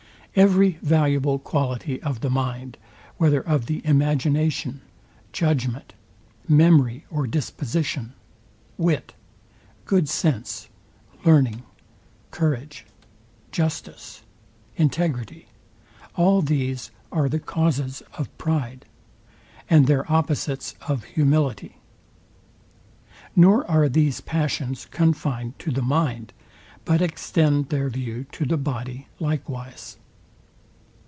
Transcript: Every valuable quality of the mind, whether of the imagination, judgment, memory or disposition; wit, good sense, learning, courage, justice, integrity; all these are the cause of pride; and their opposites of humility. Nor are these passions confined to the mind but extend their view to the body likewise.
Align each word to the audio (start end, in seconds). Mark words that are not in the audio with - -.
Every 0.33 0.79
valuable 0.81 1.39
quality 1.39 2.01
of 2.03 2.21
the 2.21 2.29
mind, 2.29 2.77
whether 3.17 3.41
of 3.41 3.65
the 3.65 3.85
imagination, 3.85 4.79
judgment, 5.33 5.93
memory 6.47 7.03
or 7.11 7.27
disposition; 7.27 8.13
wit, 8.77 9.13
good 9.83 10.07
sense, 10.07 10.69
learning, 11.25 11.63
courage, 12.31 12.85
justice, 13.51 14.23
integrity; 14.77 15.47
all 16.15 16.41
these 16.41 16.91
are 17.11 17.27
the 17.27 17.37
cause 17.37 18.01
of 18.17 18.37
pride; 18.37 18.85
and 19.69 19.85
their 19.85 20.09
opposites 20.09 20.75
of 20.87 21.03
humility. 21.03 21.75
Nor 23.35 23.69
are 23.69 23.89
these 23.89 24.21
passions 24.21 24.85
confined 24.85 25.59
to 25.59 25.71
the 25.71 25.81
mind 25.81 26.31
but 26.85 27.01
extend 27.01 27.67
their 27.67 27.89
view 27.89 28.23
to 28.31 28.45
the 28.45 28.55
body 28.55 29.09
likewise. 29.19 29.97